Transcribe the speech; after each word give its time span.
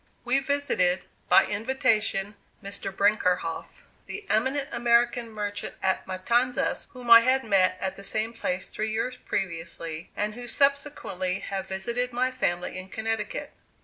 We 0.25 0.39
visited, 0.39 1.03
by 1.29 1.45
invitation, 1.45 2.33
Mr. 2.63 2.91
Brinckerhoff, 2.91 3.83
the 4.07 4.25
eminent 4.31 4.67
American 4.71 5.29
merchant 5.29 5.75
at 5.83 6.07
Matanzas, 6.07 6.87
whom 6.93 7.11
I 7.11 7.19
had 7.19 7.43
met 7.43 7.77
at 7.79 7.97
the 7.97 8.03
same 8.03 8.33
place 8.33 8.71
three 8.71 8.89
years 8.91 9.17
previously, 9.17 10.09
and 10.15 10.33
who 10.33 10.47
subsequently 10.47 11.37
had 11.41 11.67
visited 11.67 12.11
my 12.13 12.31
family 12.31 12.79
in 12.79 12.89
Connecticut. 12.89 13.53